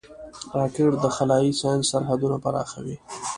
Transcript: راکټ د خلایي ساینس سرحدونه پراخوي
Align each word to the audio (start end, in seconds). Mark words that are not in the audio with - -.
راکټ 0.57 0.91
د 0.99 1.05
خلایي 1.15 1.51
ساینس 1.61 1.85
سرحدونه 1.91 2.37
پراخوي 2.43 2.95